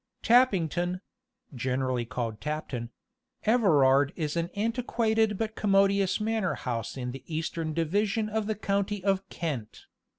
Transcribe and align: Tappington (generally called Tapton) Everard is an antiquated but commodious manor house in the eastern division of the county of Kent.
Tappington 0.23 0.99
(generally 1.53 2.05
called 2.05 2.39
Tapton) 2.41 2.89
Everard 3.43 4.11
is 4.15 4.35
an 4.35 4.49
antiquated 4.55 5.37
but 5.37 5.53
commodious 5.55 6.19
manor 6.19 6.55
house 6.55 6.97
in 6.97 7.11
the 7.11 7.23
eastern 7.27 7.71
division 7.75 8.27
of 8.27 8.47
the 8.47 8.55
county 8.55 9.03
of 9.03 9.29
Kent. 9.29 9.85